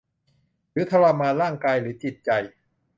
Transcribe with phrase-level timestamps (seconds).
[0.71, 2.29] หรือทรมานร่างกายหรือจิตใจ